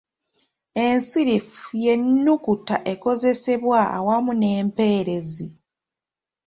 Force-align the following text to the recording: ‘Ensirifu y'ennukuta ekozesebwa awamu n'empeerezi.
‘Ensirifu 0.85 1.69
y'ennukuta 1.83 2.75
ekozesebwa 2.93 3.79
awamu 3.97 4.31
n'empeerezi. 4.35 5.47